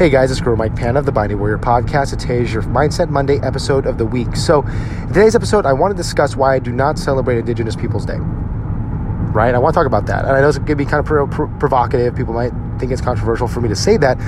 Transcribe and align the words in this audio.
Hey 0.00 0.08
guys, 0.08 0.30
it's 0.30 0.40
Guro 0.40 0.56
Mike 0.56 0.74
Pan 0.74 0.96
of 0.96 1.04
the 1.04 1.12
Binding 1.12 1.38
Warrior 1.38 1.58
Podcast. 1.58 2.18
Today 2.18 2.40
is 2.40 2.54
your 2.54 2.62
Mindset 2.62 3.10
Monday 3.10 3.38
episode 3.40 3.84
of 3.84 3.98
the 3.98 4.06
week. 4.06 4.34
So, 4.34 4.62
in 4.62 5.08
today's 5.08 5.34
episode, 5.34 5.66
I 5.66 5.74
want 5.74 5.94
to 5.94 5.94
discuss 5.94 6.36
why 6.36 6.54
I 6.54 6.58
do 6.58 6.72
not 6.72 6.98
celebrate 6.98 7.36
Indigenous 7.36 7.76
Peoples 7.76 8.06
Day. 8.06 8.16
Right? 8.16 9.54
I 9.54 9.58
want 9.58 9.74
to 9.74 9.78
talk 9.78 9.86
about 9.86 10.06
that. 10.06 10.24
And 10.24 10.34
I 10.34 10.40
know 10.40 10.48
it's 10.48 10.56
going 10.56 10.68
to 10.68 10.76
be 10.76 10.86
kind 10.86 11.00
of 11.00 11.04
pro- 11.04 11.26
pro- 11.26 11.54
provocative. 11.58 12.16
People 12.16 12.32
might 12.32 12.50
think 12.78 12.92
it's 12.92 13.02
controversial 13.02 13.46
for 13.46 13.60
me 13.60 13.68
to 13.68 13.76
say 13.76 13.98
that, 13.98 14.18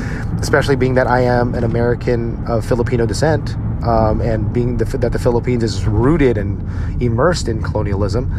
especially 0.43 0.77
being 0.77 0.93
that 0.93 1.07
I 1.07 1.21
am 1.21 1.55
an 1.55 1.65
American 1.65 2.45
of 2.47 2.67
Filipino 2.67 3.07
descent 3.07 3.57
um, 3.83 4.21
and 4.21 4.53
being 4.53 4.77
the, 4.77 4.85
that 4.99 5.13
the 5.13 5.19
Philippines 5.19 5.63
is 5.63 5.87
rooted 5.87 6.37
and 6.37 6.61
immersed 7.03 7.49
in 7.49 7.63
colonialism 7.63 8.31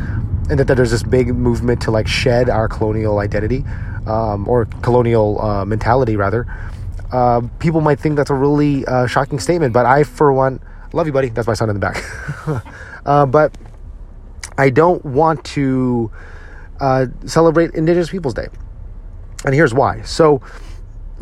and 0.52 0.60
that, 0.60 0.68
that 0.68 0.76
there's 0.76 0.92
this 0.92 1.02
big 1.02 1.30
movement 1.30 1.82
to 1.82 1.90
like 1.90 2.08
shed 2.08 2.48
our 2.48 2.68
colonial 2.68 3.18
identity 3.18 3.66
um, 4.06 4.48
or 4.48 4.66
colonial 4.84 5.42
uh, 5.42 5.66
mentality 5.66 6.16
rather 6.16 6.46
uh, 7.14 7.42
people 7.60 7.80
might 7.80 8.00
think 8.00 8.16
that's 8.16 8.32
a 8.32 8.36
really 8.36 8.86
uh, 8.88 9.06
shocking 9.06 9.40
statement, 9.40 9.72
but 9.72 9.86
I, 9.86 10.04
for 10.04 10.34
one, 10.34 10.60
love 10.94 11.06
you, 11.06 11.14
buddy. 11.14 11.30
That's 11.30 11.48
my 11.48 11.54
son 11.54 11.70
in 11.70 11.76
the 11.76 11.80
back. 11.80 12.04
uh, 13.06 13.28
but 13.28 13.56
I 14.58 14.72
don't 14.72 15.06
want 15.06 15.44
to 15.46 16.12
uh, 16.82 17.06
celebrate 17.26 17.76
Indigenous 17.76 18.10
Peoples 18.10 18.34
Day. 18.34 18.48
And 19.46 19.54
here's 19.54 19.76
why. 19.76 20.02
So, 20.02 20.42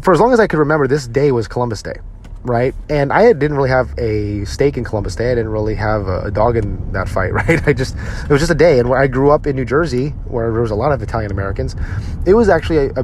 for 0.02 0.14
as 0.14 0.20
long 0.22 0.32
as 0.32 0.40
I 0.40 0.48
could 0.48 0.60
remember, 0.60 0.88
this 0.88 1.08
day 1.08 1.34
was 1.34 1.50
Columbus 1.50 1.82
Day, 1.84 1.96
right? 2.44 2.74
And 2.90 3.12
I 3.12 3.34
didn't 3.34 3.58
really 3.58 3.70
have 3.70 3.94
a 3.98 4.46
stake 4.46 4.78
in 4.78 4.86
Columbus 4.86 5.18
Day. 5.18 5.34
I 5.34 5.36
didn't 5.36 5.52
really 5.52 5.76
have 5.76 6.08
a 6.08 6.32
dog 6.32 6.56
in 6.56 6.94
that 6.94 7.10
fight, 7.10 7.34
right? 7.34 7.68
I 7.68 7.74
just, 7.74 7.98
it 7.98 8.30
was 8.30 8.40
just 8.40 8.52
a 8.52 8.56
day. 8.56 8.80
And 8.80 8.90
where 8.90 9.00
I 9.00 9.08
grew 9.08 9.30
up 9.32 9.46
in 9.46 9.58
New 9.58 9.66
Jersey, 9.66 10.10
where 10.26 10.54
there 10.54 10.62
was 10.62 10.72
a 10.72 10.76
lot 10.76 10.94
of 10.94 11.02
Italian 11.02 11.32
Americans, 11.32 11.76
it 12.26 12.34
was 12.34 12.48
actually 12.48 12.78
a, 12.78 12.92
a 12.92 13.04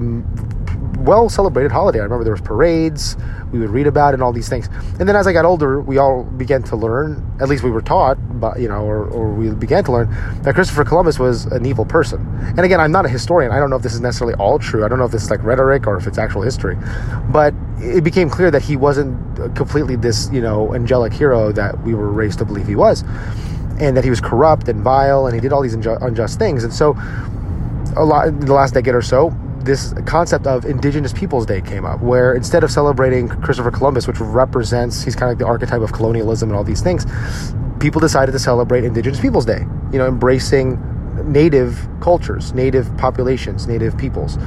well 0.99 1.29
celebrated 1.29 1.71
holiday. 1.71 1.99
I 1.99 2.03
remember 2.03 2.23
there 2.23 2.33
was 2.33 2.41
parades, 2.41 3.15
we 3.51 3.59
would 3.59 3.69
read 3.69 3.87
about 3.87 4.09
it 4.09 4.15
and 4.15 4.23
all 4.23 4.33
these 4.33 4.49
things. 4.49 4.67
And 4.99 5.07
then 5.07 5.15
as 5.15 5.27
I 5.27 5.33
got 5.33 5.45
older, 5.45 5.79
we 5.79 5.97
all 5.97 6.23
began 6.23 6.63
to 6.63 6.75
learn, 6.75 7.25
at 7.39 7.47
least 7.49 7.63
we 7.63 7.71
were 7.71 7.81
taught, 7.81 8.17
but 8.39 8.59
you 8.59 8.67
know, 8.67 8.83
or, 8.83 9.05
or 9.07 9.33
we 9.33 9.49
began 9.51 9.83
to 9.85 9.91
learn 9.91 10.09
that 10.43 10.55
Christopher 10.55 10.83
Columbus 10.83 11.19
was 11.19 11.45
an 11.45 11.65
evil 11.65 11.85
person. 11.85 12.25
And 12.41 12.59
again, 12.59 12.79
I'm 12.79 12.91
not 12.91 13.05
a 13.05 13.09
historian. 13.09 13.51
I 13.51 13.59
don't 13.59 13.69
know 13.69 13.75
if 13.75 13.83
this 13.83 13.93
is 13.93 14.01
necessarily 14.01 14.35
all 14.35 14.59
true. 14.59 14.83
I 14.85 14.87
don't 14.87 14.99
know 14.99 15.05
if 15.05 15.11
this 15.11 15.23
is 15.23 15.29
like 15.29 15.43
rhetoric 15.43 15.87
or 15.87 15.97
if 15.97 16.07
it's 16.07 16.17
actual 16.17 16.41
history. 16.41 16.77
But 17.29 17.53
it 17.79 18.03
became 18.03 18.29
clear 18.29 18.51
that 18.51 18.61
he 18.61 18.75
wasn't 18.75 19.55
completely 19.55 19.95
this, 19.95 20.29
you 20.31 20.41
know, 20.41 20.73
angelic 20.73 21.13
hero 21.13 21.51
that 21.51 21.79
we 21.83 21.93
were 21.93 22.11
raised 22.11 22.39
to 22.39 22.45
believe 22.45 22.67
he 22.67 22.75
was. 22.75 23.03
And 23.79 23.95
that 23.95 24.03
he 24.03 24.09
was 24.09 24.19
corrupt 24.19 24.67
and 24.67 24.81
vile 24.81 25.27
and 25.27 25.35
he 25.35 25.39
did 25.39 25.53
all 25.53 25.61
these 25.61 25.75
unjust 25.75 26.39
things. 26.39 26.63
And 26.63 26.73
so 26.73 26.97
a 27.95 28.03
lot 28.03 28.27
in 28.27 28.39
the 28.39 28.53
last 28.53 28.73
decade 28.73 28.95
or 28.95 29.01
so, 29.01 29.29
this 29.67 29.93
concept 30.05 30.47
of 30.47 30.65
Indigenous 30.65 31.13
Peoples 31.13 31.45
Day 31.45 31.61
came 31.61 31.85
up, 31.85 32.01
where 32.01 32.33
instead 32.33 32.63
of 32.63 32.71
celebrating 32.71 33.27
Christopher 33.27 33.69
Columbus, 33.69 34.07
which 34.07 34.19
represents, 34.19 35.03
he's 35.03 35.15
kind 35.15 35.31
of 35.31 35.37
like 35.37 35.37
the 35.37 35.45
archetype 35.45 35.81
of 35.81 35.93
colonialism 35.93 36.49
and 36.49 36.57
all 36.57 36.63
these 36.63 36.81
things, 36.81 37.05
people 37.79 38.01
decided 38.01 38.31
to 38.31 38.39
celebrate 38.39 38.83
Indigenous 38.83 39.19
Peoples 39.19 39.45
Day, 39.45 39.59
you 39.91 39.99
know, 39.99 40.07
embracing 40.07 40.81
native 41.31 41.87
cultures, 42.01 42.53
native 42.53 42.95
populations, 42.97 43.67
native 43.67 43.97
peoples. 43.97 44.37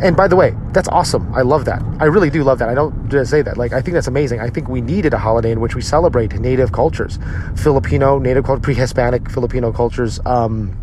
And 0.00 0.16
by 0.16 0.28
the 0.28 0.36
way, 0.36 0.54
that's 0.72 0.88
awesome. 0.88 1.32
I 1.34 1.42
love 1.42 1.64
that. 1.64 1.82
I 1.98 2.04
really 2.04 2.30
do 2.30 2.44
love 2.44 2.58
that. 2.60 2.68
I 2.68 2.74
don't 2.74 3.08
just 3.08 3.30
say 3.30 3.42
that. 3.42 3.56
Like, 3.56 3.72
I 3.72 3.80
think 3.80 3.94
that's 3.94 4.06
amazing. 4.06 4.40
I 4.40 4.48
think 4.48 4.68
we 4.68 4.80
needed 4.80 5.12
a 5.12 5.18
holiday 5.18 5.50
in 5.50 5.60
which 5.60 5.74
we 5.74 5.82
celebrate 5.82 6.38
native 6.38 6.70
cultures, 6.70 7.18
Filipino, 7.56 8.18
native 8.18 8.44
culture, 8.44 8.60
pre-Hispanic 8.60 9.30
Filipino 9.30 9.72
cultures, 9.72 10.20
um, 10.24 10.76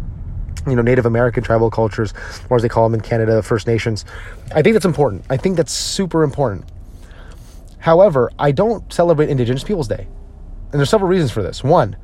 you 0.68 0.76
know 0.76 0.82
Native 0.82 1.06
American 1.06 1.44
tribal 1.44 1.70
cultures, 1.70 2.14
or 2.50 2.58
as 2.58 2.64
they 2.64 2.70
call 2.70 2.88
them 2.88 2.94
in 2.94 3.02
Canada, 3.02 3.42
First 3.42 3.68
Nations. 3.68 4.06
I 4.54 4.62
think 4.62 4.74
that's 4.74 4.86
important. 4.86 5.26
I 5.30 5.38
think 5.38 5.58
that's 5.58 5.72
super 5.72 6.24
important. 6.24 6.66
However, 7.80 8.32
I 8.40 8.52
don't 8.52 8.92
celebrate 8.92 9.30
Indigenous 9.30 9.64
Peoples 9.64 9.88
Day, 9.88 10.08
and 10.72 10.74
there's 10.74 10.90
several 10.90 11.10
reasons 11.10 11.32
for 11.32 11.44
this. 11.44 11.64
One, 11.64 11.96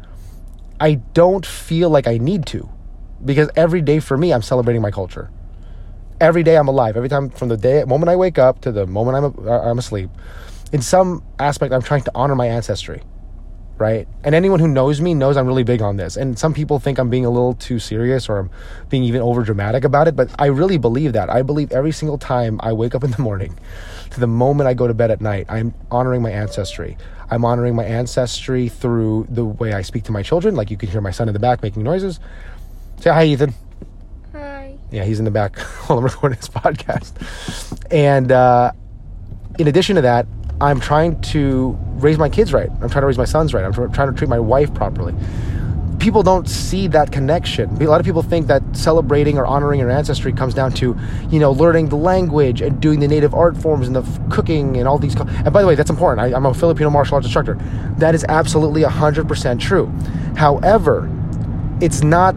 I 0.80 0.96
don't 1.14 1.46
feel 1.46 1.90
like 1.90 2.08
I 2.08 2.18
need 2.18 2.46
to, 2.48 2.70
because 3.24 3.50
every 3.56 3.82
day 3.82 4.00
for 4.00 4.18
me, 4.18 4.34
I'm 4.34 4.42
celebrating 4.42 4.82
my 4.82 4.92
culture. 4.92 5.32
Every 6.20 6.44
day 6.44 6.56
I'm 6.56 6.68
alive. 6.68 6.98
Every 6.98 7.10
time 7.10 7.32
from 7.32 7.50
the 7.50 7.58
day 7.58 7.84
moment 7.84 8.10
I 8.10 8.16
wake 8.16 8.38
up 8.38 8.62
to 8.62 8.72
the 8.72 8.86
moment 8.86 9.18
I'm 9.18 9.50
I'm 9.50 9.80
asleep, 9.80 10.12
in 10.72 10.82
some 10.82 11.24
aspect, 11.40 11.74
I'm 11.74 11.82
trying 11.82 12.04
to 12.04 12.12
honor 12.14 12.36
my 12.36 12.48
ancestry 12.48 13.02
right? 13.82 14.08
And 14.24 14.36
anyone 14.36 14.60
who 14.60 14.68
knows 14.68 15.02
me 15.02 15.16
knows 15.16 15.36
I'm 15.36 15.48
really 15.48 15.64
big 15.64 15.82
on 15.82 15.98
this. 15.98 16.16
And 16.16 16.38
some 16.38 16.54
people 16.54 16.78
think 16.78 17.00
I'm 17.00 17.10
being 17.10 17.26
a 17.26 17.32
little 17.32 17.56
too 17.56 17.80
serious 17.80 18.30
or 18.30 18.38
I'm 18.38 18.52
being 18.90 19.04
even 19.04 19.22
over 19.22 19.42
dramatic 19.44 19.84
about 19.84 20.08
it, 20.08 20.16
but 20.16 20.30
I 20.38 20.46
really 20.46 20.78
believe 20.78 21.14
that. 21.14 21.32
I 21.32 21.42
believe 21.42 21.72
every 21.72 21.92
single 21.92 22.20
time 22.20 22.60
I 22.62 22.74
wake 22.74 22.94
up 22.94 23.04
in 23.04 23.10
the 23.10 23.22
morning 23.22 23.58
to 24.12 24.20
the 24.20 24.28
moment 24.28 24.68
I 24.68 24.76
go 24.76 24.88
to 24.88 24.94
bed 24.94 25.10
at 25.10 25.20
night, 25.20 25.48
I'm 25.50 25.74
honoring 25.90 26.22
my 26.22 26.30
ancestry. 26.30 26.96
I'm 27.32 27.44
honoring 27.44 27.76
my 27.76 27.84
ancestry 27.84 28.70
through 28.70 29.26
the 29.30 29.46
way 29.46 29.74
I 29.74 29.82
speak 29.82 30.04
to 30.04 30.12
my 30.12 30.22
children. 30.22 30.56
Like 30.56 30.70
you 30.70 30.78
can 30.78 30.88
hear 30.88 31.02
my 31.02 31.12
son 31.12 31.28
in 31.28 31.34
the 31.34 31.40
back 31.40 31.64
making 31.64 31.82
noises. 31.82 32.20
Say 33.00 33.10
hi, 33.10 33.26
Ethan. 33.26 33.56
Hi. 34.34 34.78
Yeah, 34.92 35.06
he's 35.06 35.18
in 35.18 35.26
the 35.26 35.32
back 35.32 35.58
while 35.88 35.98
I'm 35.98 36.04
recording 36.04 36.38
this 36.38 36.50
podcast. 36.50 37.14
And 37.90 38.32
uh, 38.32 38.74
in 39.58 39.68
addition 39.68 39.96
to 39.96 40.04
that, 40.04 40.28
I'm 40.62 40.80
trying 40.80 41.20
to 41.22 41.78
raise 41.96 42.18
my 42.20 42.30
kids 42.30 42.54
right. 42.54 42.70
I'm 42.70 42.90
trying 42.90 43.02
to 43.02 43.08
raise 43.08 43.18
my 43.18 43.26
sons 43.26 43.54
right. 43.54 43.66
I'm 43.66 43.74
trying 43.74 44.12
to 44.12 44.14
treat 44.14 44.30
my 44.30 44.40
wife 44.40 44.74
properly. 44.74 45.16
People 45.98 46.24
don't 46.24 46.48
see 46.48 46.88
that 46.88 47.12
connection. 47.12 47.70
A 47.82 47.88
lot 47.88 48.00
of 48.00 48.06
people 48.06 48.22
think 48.24 48.48
that 48.48 48.64
celebrating 48.76 49.38
or 49.38 49.46
honoring 49.46 49.80
your 49.80 49.90
ancestry 49.92 50.34
comes 50.34 50.54
down 50.54 50.72
to, 50.74 50.98
you 51.30 51.40
know, 51.40 51.52
learning 51.52 51.90
the 51.90 51.96
language 51.96 52.62
and 52.62 52.80
doing 52.80 53.00
the 53.00 53.08
native 53.08 53.34
art 53.34 53.56
forms 53.58 53.88
and 53.88 53.96
the 53.96 54.02
f- 54.02 54.20
cooking 54.30 54.78
and 54.78 54.88
all 54.88 54.98
these. 54.98 55.14
Co- 55.14 55.28
and 55.28 55.52
by 55.54 55.62
the 55.62 55.68
way, 55.68 55.76
that's 55.76 55.92
important. 55.92 56.22
I, 56.22 56.36
I'm 56.36 56.46
a 56.46 56.54
Filipino 56.54 56.90
martial 56.90 57.16
arts 57.16 57.26
instructor. 57.26 57.56
That 57.98 58.16
is 58.16 58.24
absolutely 58.30 58.82
100% 58.82 59.60
true. 59.60 59.92
However, 60.36 61.10
it's 61.82 62.02
not 62.04 62.36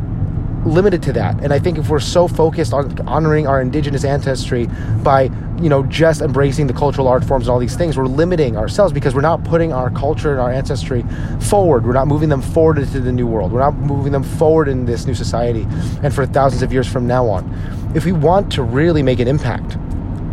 limited 0.65 1.03
to 1.05 1.13
that. 1.13 1.43
And 1.43 1.53
I 1.53 1.59
think 1.59 1.79
if 1.79 1.89
we're 1.89 2.01
so 2.01 2.27
focused 2.27 2.73
on 2.73 3.07
honoring 3.07 3.47
our 3.47 3.61
indigenous 3.61 4.05
ancestry 4.05 4.67
by, 5.03 5.25
you 5.61 5.69
know, 5.69 5.83
just 5.85 6.23
embracing 6.23 6.67
the 6.67 6.73
cultural 6.73 7.09
art 7.09 7.25
forms 7.25 7.47
and 7.47 7.53
all 7.53 7.59
these 7.59 7.77
things, 7.77 7.97
we're 7.97 8.07
limiting 8.07 8.57
ourselves 8.57 8.93
because 8.93 9.15
we're 9.15 9.21
not 9.21 9.45
putting 9.45 9.73
our 9.73 9.91
culture 9.91 10.33
and 10.33 10.41
our 10.41 10.51
ancestry 10.51 11.05
forward. 11.41 11.87
We're 11.87 11.93
not 11.93 12.09
moving 12.09 12.29
them 12.29 12.43
forward 12.43 12.79
into 12.79 13.01
the 13.01 13.13
new 13.13 13.27
world. 13.27 13.53
We're 13.53 13.61
not 13.61 13.77
moving 13.77 14.13
them 14.13 14.23
forward 14.23 14.69
in 14.69 14.85
this 14.87 15.07
new 15.07 15.15
society 15.15 15.67
and 16.03 16.15
for 16.15 16.27
thousands 16.27 16.63
of 16.63 16.73
years 16.73 16.91
from 16.91 17.07
now 17.07 17.27
on. 17.29 17.93
If 17.95 18.05
we 18.05 18.13
want 18.13 18.51
to 18.53 18.63
really 18.63 19.03
make 19.03 19.21
an 19.21 19.29
impact 19.29 19.75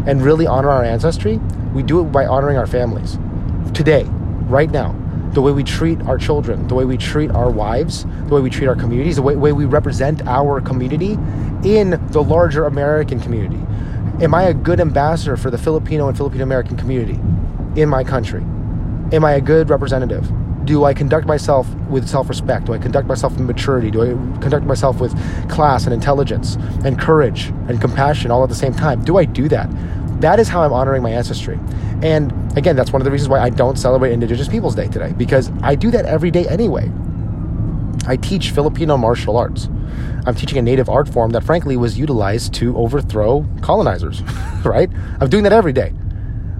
and 0.07 0.21
really 0.21 0.47
honor 0.47 0.69
our 0.69 0.83
ancestry, 0.83 1.37
we 1.73 1.83
do 1.83 2.01
it 2.01 2.05
by 2.05 2.25
honoring 2.25 2.57
our 2.57 2.67
families. 2.67 3.17
Today, 3.73 4.03
right 4.49 4.69
now, 4.69 4.95
the 5.33 5.41
way 5.41 5.51
we 5.51 5.63
treat 5.63 6.01
our 6.03 6.17
children, 6.17 6.67
the 6.67 6.75
way 6.75 6.85
we 6.85 6.97
treat 6.97 7.31
our 7.31 7.49
wives, 7.49 8.05
the 8.27 8.35
way 8.35 8.41
we 8.41 8.49
treat 8.49 8.67
our 8.67 8.75
communities, 8.75 9.15
the 9.15 9.21
way, 9.21 9.35
way 9.35 9.51
we 9.53 9.65
represent 9.65 10.25
our 10.27 10.59
community 10.59 11.13
in 11.63 12.01
the 12.09 12.21
larger 12.21 12.65
American 12.65 13.19
community. 13.19 13.61
Am 14.23 14.35
I 14.35 14.43
a 14.43 14.53
good 14.53 14.79
ambassador 14.79 15.37
for 15.37 15.49
the 15.49 15.57
Filipino 15.57 16.07
and 16.07 16.17
Filipino 16.17 16.43
American 16.43 16.75
community 16.75 17.19
in 17.79 17.87
my 17.87 18.03
country? 18.03 18.41
Am 19.13 19.23
I 19.23 19.33
a 19.33 19.41
good 19.41 19.69
representative? 19.69 20.29
Do 20.65 20.83
I 20.83 20.93
conduct 20.93 21.25
myself 21.25 21.67
with 21.89 22.07
self 22.07 22.29
respect? 22.29 22.65
Do 22.65 22.73
I 22.73 22.77
conduct 22.77 23.07
myself 23.07 23.33
with 23.33 23.41
maturity? 23.41 23.89
Do 23.89 24.03
I 24.03 24.39
conduct 24.41 24.65
myself 24.65 24.99
with 24.99 25.11
class 25.49 25.85
and 25.85 25.93
intelligence 25.93 26.55
and 26.85 26.99
courage 26.99 27.47
and 27.67 27.81
compassion 27.81 28.31
all 28.31 28.43
at 28.43 28.49
the 28.49 28.55
same 28.55 28.73
time? 28.73 29.03
Do 29.03 29.17
I 29.17 29.25
do 29.25 29.47
that? 29.49 29.69
That 30.21 30.39
is 30.39 30.47
how 30.47 30.61
I'm 30.61 30.71
honoring 30.71 31.01
my 31.01 31.09
ancestry. 31.09 31.59
And 32.01 32.57
again, 32.57 32.75
that's 32.75 32.91
one 32.91 33.01
of 33.01 33.05
the 33.05 33.11
reasons 33.11 33.29
why 33.29 33.39
I 33.39 33.49
don't 33.49 33.77
celebrate 33.77 34.11
Indigenous 34.11 34.47
Peoples 34.47 34.75
Day 34.75 34.87
today, 34.87 35.13
because 35.17 35.51
I 35.61 35.75
do 35.75 35.91
that 35.91 36.05
every 36.05 36.31
day 36.31 36.47
anyway. 36.47 36.91
I 38.07 38.17
teach 38.17 38.49
Filipino 38.49 38.97
martial 38.97 39.37
arts. 39.37 39.69
I'm 40.25 40.33
teaching 40.33 40.57
a 40.57 40.61
native 40.61 40.89
art 40.89 41.07
form 41.07 41.31
that, 41.31 41.43
frankly, 41.43 41.77
was 41.77 41.99
utilized 41.99 42.53
to 42.55 42.75
overthrow 42.75 43.47
colonizers, 43.61 44.21
right? 44.65 44.89
I'm 45.19 45.29
doing 45.29 45.43
that 45.43 45.53
every 45.53 45.73
day, 45.73 45.93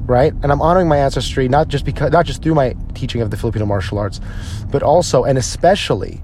right? 0.02 0.34
And 0.44 0.52
I'm 0.52 0.62
honoring 0.62 0.88
my 0.88 0.98
ancestry 0.98 1.48
not 1.48 1.68
just 1.68 1.86
because, 1.86 2.12
not 2.12 2.28
just 2.28 2.44
through 2.44 2.56
my 2.56 2.76
teaching 2.94 3.22
of 3.22 3.32
the 3.32 3.38
Filipino 3.38 3.66
martial 3.66 3.98
arts, 3.98 4.22
but 4.70 4.84
also 4.84 5.24
and 5.24 5.38
especially 5.38 6.22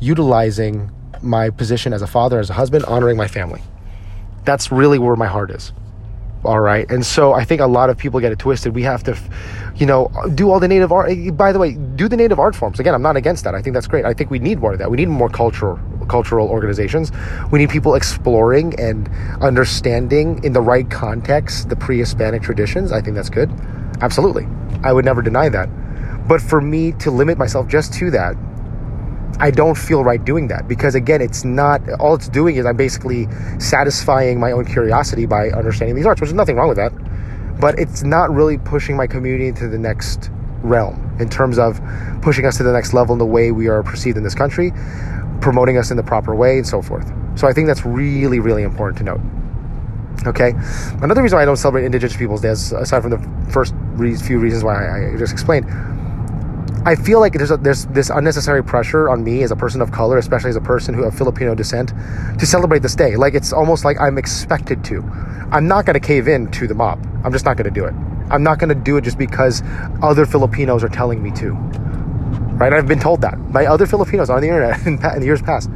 utilizing 0.00 0.90
my 1.22 1.50
position 1.50 1.92
as 1.92 2.02
a 2.02 2.06
father, 2.08 2.40
as 2.40 2.50
a 2.50 2.54
husband, 2.54 2.84
honoring 2.86 3.16
my 3.16 3.28
family. 3.28 3.62
That's 4.44 4.72
really 4.72 4.98
where 4.98 5.14
my 5.14 5.26
heart 5.26 5.50
is 5.52 5.72
all 6.44 6.60
right. 6.60 6.88
And 6.90 7.04
so 7.04 7.32
i 7.32 7.44
think 7.44 7.60
a 7.60 7.66
lot 7.66 7.90
of 7.90 7.98
people 7.98 8.20
get 8.20 8.32
it 8.32 8.38
twisted. 8.38 8.74
We 8.74 8.82
have 8.82 9.02
to 9.04 9.18
you 9.76 9.86
know 9.86 10.10
do 10.34 10.50
all 10.50 10.60
the 10.60 10.68
native 10.68 10.92
art. 10.92 11.10
By 11.36 11.52
the 11.52 11.58
way 11.58 11.72
do 11.72 12.08
the 12.08 12.16
native 12.16 12.38
art 12.38 12.54
forms. 12.54 12.80
Again 12.80 12.94
i'm 12.94 13.02
not 13.02 13.16
against 13.16 13.44
that. 13.44 13.54
I 13.54 13.62
think 13.62 13.74
that's 13.74 13.86
great. 13.86 14.04
I 14.04 14.14
think 14.14 14.30
we 14.30 14.38
need 14.38 14.58
more 14.58 14.72
of 14.72 14.78
that. 14.78 14.90
We 14.90 14.96
need 14.96 15.08
more 15.08 15.28
cultural 15.28 15.78
cultural 16.08 16.48
organizations. 16.48 17.12
We 17.50 17.58
need 17.58 17.70
people 17.70 17.94
exploring 17.94 18.78
and 18.80 19.08
understanding 19.42 20.42
in 20.42 20.52
the 20.52 20.62
right 20.62 20.88
context 20.90 21.68
the 21.68 21.76
pre-hispanic 21.76 22.42
traditions. 22.42 22.92
I 22.92 23.00
think 23.02 23.14
that's 23.14 23.30
good. 23.30 23.50
Absolutely. 24.00 24.46
I 24.82 24.92
would 24.92 25.04
never 25.04 25.22
deny 25.22 25.48
that. 25.48 25.68
But 26.28 26.40
for 26.40 26.60
me 26.60 26.92
to 26.92 27.10
limit 27.10 27.38
myself 27.38 27.68
just 27.68 27.92
to 27.94 28.10
that 28.12 28.36
I 29.40 29.50
don't 29.50 29.76
feel 29.76 30.02
right 30.02 30.22
doing 30.24 30.48
that 30.48 30.66
because 30.66 30.94
again, 30.94 31.20
it's 31.20 31.44
not 31.44 31.80
all 32.00 32.14
it's 32.14 32.28
doing 32.28 32.56
is 32.56 32.66
I'm 32.66 32.76
basically 32.76 33.28
satisfying 33.58 34.40
my 34.40 34.52
own 34.52 34.64
curiosity 34.64 35.26
by 35.26 35.50
understanding 35.50 35.94
these 35.94 36.06
arts, 36.06 36.20
which 36.20 36.28
is 36.28 36.34
nothing 36.34 36.56
wrong 36.56 36.68
with 36.68 36.78
that. 36.78 36.92
but 37.60 37.78
it's 37.78 38.02
not 38.02 38.30
really 38.30 38.58
pushing 38.58 38.96
my 38.96 39.06
community 39.06 39.48
into 39.48 39.68
the 39.68 39.78
next 39.78 40.30
realm 40.62 41.16
in 41.20 41.28
terms 41.28 41.58
of 41.58 41.80
pushing 42.22 42.46
us 42.46 42.56
to 42.56 42.62
the 42.62 42.72
next 42.72 42.94
level 42.94 43.12
in 43.12 43.18
the 43.18 43.26
way 43.26 43.50
we 43.50 43.68
are 43.68 43.82
perceived 43.82 44.16
in 44.16 44.22
this 44.22 44.34
country, 44.34 44.72
promoting 45.40 45.76
us 45.76 45.90
in 45.90 45.96
the 45.96 46.02
proper 46.02 46.34
way, 46.34 46.58
and 46.58 46.66
so 46.66 46.80
forth. 46.80 47.12
So 47.36 47.48
I 47.48 47.52
think 47.52 47.66
that's 47.66 47.84
really, 47.84 48.40
really 48.40 48.62
important 48.62 48.98
to 48.98 49.04
note. 49.04 49.20
Okay, 50.26 50.52
another 51.00 51.22
reason 51.22 51.36
why 51.36 51.42
I 51.42 51.44
don't 51.44 51.56
celebrate 51.56 51.84
Indigenous 51.84 52.16
Peoples 52.16 52.40
Day, 52.40 52.50
aside 52.50 53.02
from 53.02 53.10
the 53.10 53.50
first 53.52 53.74
few 54.24 54.38
reasons 54.38 54.64
why 54.64 55.12
I 55.12 55.16
just 55.16 55.32
explained, 55.32 55.66
I 56.88 56.94
feel 56.94 57.20
like 57.20 57.34
there's 57.34 57.50
a, 57.50 57.58
there's 57.58 57.84
this 57.88 58.08
unnecessary 58.08 58.64
pressure 58.64 59.10
on 59.10 59.22
me 59.22 59.42
as 59.42 59.50
a 59.50 59.56
person 59.56 59.82
of 59.82 59.92
color, 59.92 60.16
especially 60.16 60.48
as 60.48 60.56
a 60.56 60.60
person 60.62 60.94
who 60.94 61.04
of 61.04 61.14
Filipino 61.14 61.54
descent, 61.54 61.92
to 62.38 62.46
celebrate 62.46 62.78
this 62.78 62.94
day. 62.94 63.14
Like 63.14 63.34
it's 63.34 63.52
almost 63.52 63.84
like 63.84 64.00
I'm 64.00 64.16
expected 64.16 64.82
to. 64.84 65.02
I'm 65.52 65.68
not 65.68 65.84
going 65.84 66.00
to 66.00 66.00
cave 66.00 66.28
in 66.28 66.50
to 66.52 66.66
the 66.66 66.74
mob. 66.74 67.06
I'm 67.24 67.30
just 67.30 67.44
not 67.44 67.58
going 67.58 67.66
to 67.66 67.70
do 67.70 67.84
it. 67.84 67.92
I'm 68.30 68.42
not 68.42 68.58
going 68.58 68.70
to 68.70 68.74
do 68.74 68.96
it 68.96 69.02
just 69.02 69.18
because 69.18 69.62
other 70.02 70.24
Filipinos 70.24 70.82
are 70.82 70.88
telling 70.88 71.22
me 71.22 71.30
to. 71.32 71.52
Right? 72.56 72.72
I've 72.72 72.88
been 72.88 73.00
told 73.00 73.20
that 73.20 73.52
by 73.52 73.66
other 73.66 73.84
Filipinos 73.84 74.30
on 74.30 74.40
the 74.40 74.48
internet 74.48 74.86
in, 74.86 74.98
in 75.14 75.22
years 75.22 75.42
past. 75.42 75.68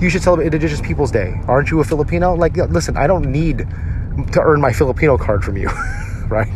You 0.00 0.10
should 0.10 0.24
celebrate 0.24 0.46
Indigenous 0.46 0.80
Peoples 0.80 1.12
Day. 1.12 1.40
Aren't 1.46 1.70
you 1.70 1.78
a 1.78 1.84
Filipino? 1.84 2.34
Like, 2.34 2.56
listen, 2.56 2.96
I 2.96 3.06
don't 3.06 3.30
need 3.30 3.58
to 4.32 4.40
earn 4.40 4.60
my 4.60 4.72
Filipino 4.72 5.16
card 5.16 5.44
from 5.44 5.56
you. 5.56 5.68
right? 6.26 6.50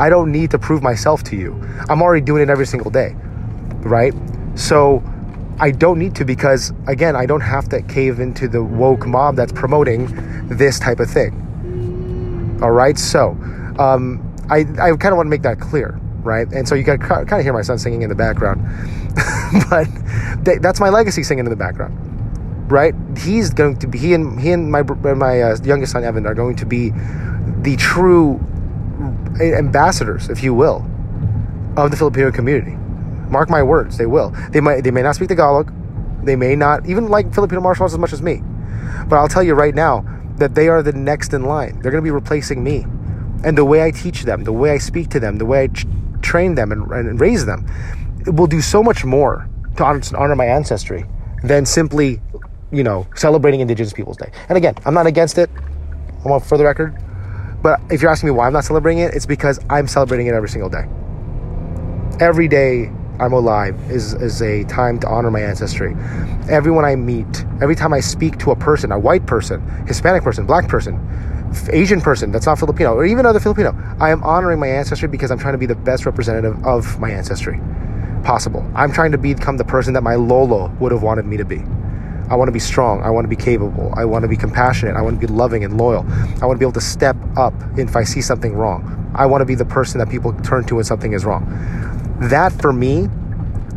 I 0.00 0.08
don't 0.08 0.32
need 0.32 0.50
to 0.50 0.58
prove 0.58 0.82
myself 0.82 1.22
to 1.24 1.36
you. 1.36 1.54
I'm 1.88 2.02
already 2.02 2.24
doing 2.24 2.42
it 2.42 2.50
every 2.50 2.66
single 2.66 2.90
day. 2.90 3.14
Right? 3.82 4.14
So 4.54 5.02
I 5.58 5.70
don't 5.70 5.98
need 5.98 6.14
to 6.16 6.24
because, 6.24 6.72
again, 6.86 7.14
I 7.14 7.26
don't 7.26 7.40
have 7.40 7.68
to 7.70 7.82
cave 7.82 8.20
into 8.20 8.48
the 8.48 8.62
woke 8.62 9.06
mob 9.06 9.36
that's 9.36 9.52
promoting 9.52 10.08
this 10.48 10.78
type 10.78 11.00
of 11.00 11.10
thing. 11.10 12.58
All 12.62 12.70
right? 12.70 12.98
So, 12.98 13.30
um, 13.78 14.28
I, 14.50 14.60
I 14.60 14.96
kind 14.96 15.06
of 15.06 15.16
want 15.16 15.26
to 15.26 15.30
make 15.30 15.42
that 15.42 15.60
clear, 15.60 15.98
right? 16.22 16.46
And 16.52 16.68
so 16.68 16.74
you 16.74 16.84
can 16.84 16.98
kind 16.98 17.32
of 17.32 17.42
hear 17.42 17.52
my 17.52 17.62
son 17.62 17.78
singing 17.78 18.02
in 18.02 18.08
the 18.08 18.14
background, 18.14 18.62
but 19.70 19.86
that's 20.62 20.80
my 20.80 20.88
legacy 20.88 21.22
singing 21.22 21.46
in 21.46 21.50
the 21.50 21.56
background, 21.56 22.70
right? 22.70 22.94
He's 23.16 23.50
going 23.50 23.78
to 23.78 23.86
be 23.86 23.98
he 23.98 24.14
and 24.14 24.38
he 24.38 24.50
and 24.50 24.70
my 24.70 24.82
my 24.82 25.40
uh, 25.40 25.56
youngest 25.64 25.92
son 25.92 26.04
Evan 26.04 26.26
are 26.26 26.34
going 26.34 26.56
to 26.56 26.66
be 26.66 26.90
the 27.62 27.76
true 27.78 28.40
ambassadors, 29.40 30.28
if 30.28 30.42
you 30.42 30.52
will, 30.54 30.84
of 31.76 31.90
the 31.90 31.96
Filipino 31.96 32.30
community. 32.30 32.76
Mark 33.32 33.50
my 33.50 33.62
words, 33.62 33.98
they 33.98 34.06
will. 34.06 34.30
They 34.50 34.60
might 34.60 34.84
they 34.84 34.90
may 34.90 35.02
not 35.02 35.16
speak 35.16 35.28
Tagalog, 35.28 35.72
they 36.24 36.36
may 36.36 36.54
not 36.54 36.86
even 36.86 37.08
like 37.08 37.34
Filipino 37.34 37.60
martial 37.60 37.84
arts 37.84 37.94
as 37.94 37.98
much 37.98 38.12
as 38.12 38.22
me, 38.22 38.42
but 39.08 39.16
I'll 39.16 39.28
tell 39.28 39.42
you 39.42 39.54
right 39.54 39.74
now 39.74 40.04
that 40.36 40.54
they 40.54 40.68
are 40.68 40.82
the 40.82 40.92
next 40.92 41.32
in 41.32 41.44
line. 41.44 41.80
They're 41.80 41.90
going 41.90 42.02
to 42.02 42.06
be 42.06 42.10
replacing 42.10 42.62
me 42.62 42.84
and 43.44 43.58
the 43.58 43.64
way 43.64 43.82
I 43.82 43.90
teach 43.90 44.22
them, 44.22 44.44
the 44.44 44.52
way 44.52 44.70
I 44.70 44.78
speak 44.78 45.08
to 45.10 45.20
them, 45.20 45.38
the 45.38 45.46
way 45.46 45.64
I 45.64 45.66
ch- 45.68 45.86
train 46.20 46.54
them 46.54 46.70
and, 46.70 46.90
and, 46.92 47.20
raise 47.20 47.44
them, 47.44 47.66
it 48.26 48.34
will 48.34 48.46
do 48.46 48.60
so 48.60 48.82
much 48.82 49.04
more 49.04 49.48
to 49.76 49.84
honor, 49.84 50.00
to 50.00 50.16
honor 50.16 50.36
my 50.36 50.46
ancestry 50.46 51.04
than 51.42 51.66
simply, 51.66 52.20
you 52.70 52.84
know, 52.84 53.06
celebrating 53.16 53.60
Indigenous 53.60 53.92
Peoples 53.92 54.16
Day. 54.16 54.30
And 54.48 54.56
again, 54.56 54.74
I'm 54.84 54.94
not 54.94 55.06
against 55.06 55.38
it. 55.38 55.50
I'm 56.24 56.30
want 56.30 56.44
for 56.44 56.56
the 56.56 56.64
record. 56.64 56.96
But 57.62 57.80
if 57.90 58.00
you're 58.00 58.10
asking 58.10 58.28
me 58.28 58.32
why 58.32 58.46
I'm 58.46 58.52
not 58.52 58.64
celebrating 58.64 59.02
it, 59.02 59.14
it's 59.14 59.26
because 59.26 59.58
I'm 59.68 59.88
celebrating 59.88 60.28
it 60.28 60.34
every 60.34 60.48
single 60.48 60.70
day. 60.70 60.86
Every 62.20 62.46
day 62.46 62.92
I'm 63.18 63.32
alive 63.32 63.78
is, 63.90 64.14
is 64.14 64.42
a 64.42 64.64
time 64.64 64.98
to 65.00 65.08
honor 65.08 65.30
my 65.30 65.40
ancestry. 65.40 65.94
Everyone 66.48 66.84
I 66.84 66.96
meet, 66.96 67.44
every 67.60 67.76
time 67.76 67.92
I 67.92 68.00
speak 68.00 68.38
to 68.38 68.50
a 68.50 68.56
person, 68.56 68.92
a 68.92 68.98
white 68.98 69.26
person, 69.26 69.60
Hispanic 69.86 70.22
person, 70.22 70.46
black 70.46 70.68
person, 70.68 70.98
Asian 71.70 72.00
person 72.00 72.32
that's 72.32 72.46
not 72.46 72.58
Filipino, 72.58 72.94
or 72.94 73.04
even 73.04 73.26
other 73.26 73.40
Filipino, 73.40 73.76
I 74.00 74.10
am 74.10 74.22
honoring 74.24 74.58
my 74.58 74.68
ancestry 74.68 75.08
because 75.08 75.30
I'm 75.30 75.38
trying 75.38 75.54
to 75.54 75.58
be 75.58 75.66
the 75.66 75.74
best 75.74 76.06
representative 76.06 76.64
of 76.64 76.98
my 76.98 77.10
ancestry 77.10 77.60
possible. 78.24 78.68
I'm 78.74 78.92
trying 78.92 79.12
to 79.12 79.18
become 79.18 79.56
the 79.56 79.64
person 79.64 79.94
that 79.94 80.02
my 80.02 80.14
Lolo 80.14 80.68
would 80.80 80.92
have 80.92 81.02
wanted 81.02 81.26
me 81.26 81.36
to 81.36 81.44
be. 81.44 81.62
I 82.30 82.36
want 82.36 82.48
to 82.48 82.52
be 82.52 82.60
strong. 82.60 83.02
I 83.02 83.10
want 83.10 83.24
to 83.24 83.28
be 83.28 83.36
capable. 83.36 83.92
I 83.94 84.04
want 84.06 84.22
to 84.22 84.28
be 84.28 84.36
compassionate. 84.36 84.96
I 84.96 85.02
want 85.02 85.20
to 85.20 85.26
be 85.26 85.30
loving 85.30 85.64
and 85.64 85.76
loyal. 85.76 86.06
I 86.40 86.46
want 86.46 86.56
to 86.56 86.58
be 86.58 86.64
able 86.64 86.72
to 86.72 86.80
step 86.80 87.16
up 87.36 87.52
if 87.76 87.94
I 87.94 88.04
see 88.04 88.22
something 88.22 88.54
wrong. 88.54 89.12
I 89.14 89.26
want 89.26 89.42
to 89.42 89.44
be 89.44 89.54
the 89.54 89.66
person 89.66 89.98
that 89.98 90.08
people 90.08 90.32
turn 90.40 90.64
to 90.64 90.76
when 90.76 90.84
something 90.84 91.12
is 91.12 91.26
wrong. 91.26 91.44
That 92.30 92.52
for 92.52 92.72
me 92.72 93.08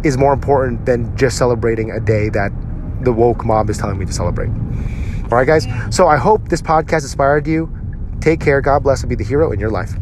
is 0.04 0.18
more 0.18 0.34
important 0.34 0.86
than 0.86 1.16
just 1.18 1.38
celebrating 1.38 1.92
a 1.92 2.00
day 2.00 2.30
that 2.30 2.52
the 3.02 3.12
woke 3.12 3.44
mob 3.44 3.70
is 3.70 3.78
telling 3.78 3.98
me 3.98 4.06
to 4.06 4.14
celebrate. 4.14 4.50
All 4.50 5.38
right, 5.38 5.48
guys. 5.48 5.68
So 5.90 6.08
I 6.08 6.18
hope 6.18 6.50
this 6.50 6.62
podcast 6.62 7.02
inspired 7.02 7.48
you. 7.48 7.70
Take 8.22 8.40
care. 8.40 8.62
God 8.62 8.84
bless 8.84 9.02
and 9.02 9.10
be 9.10 9.16
the 9.16 9.24
hero 9.24 9.52
in 9.52 9.60
your 9.60 9.72
life. 9.72 9.96